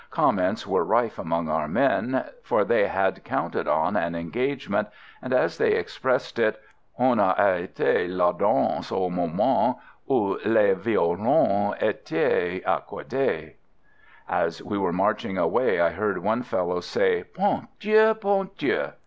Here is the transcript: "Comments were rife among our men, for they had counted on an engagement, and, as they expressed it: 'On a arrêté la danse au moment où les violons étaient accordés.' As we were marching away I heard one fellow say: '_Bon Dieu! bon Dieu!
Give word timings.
"Comments 0.09 0.65
were 0.65 0.83
rife 0.83 1.19
among 1.19 1.47
our 1.47 1.67
men, 1.67 2.25
for 2.41 2.63
they 2.65 2.87
had 2.87 3.23
counted 3.23 3.67
on 3.67 3.95
an 3.95 4.15
engagement, 4.15 4.87
and, 5.21 5.31
as 5.31 5.59
they 5.59 5.73
expressed 5.73 6.39
it: 6.39 6.59
'On 6.97 7.19
a 7.19 7.35
arrêté 7.37 8.07
la 8.09 8.31
danse 8.31 8.91
au 8.91 9.11
moment 9.11 9.77
où 10.09 10.39
les 10.43 10.73
violons 10.73 11.75
étaient 11.79 12.63
accordés.' 12.63 13.53
As 14.27 14.63
we 14.63 14.75
were 14.75 14.91
marching 14.91 15.37
away 15.37 15.79
I 15.79 15.91
heard 15.91 16.17
one 16.17 16.41
fellow 16.41 16.79
say: 16.79 17.23
'_Bon 17.35 17.67
Dieu! 17.79 18.15
bon 18.19 18.49
Dieu! 18.57 18.93